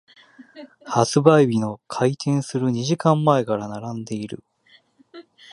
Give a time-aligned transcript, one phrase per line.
[0.83, 4.43] 発売日の開店する二時間前から並んでいる。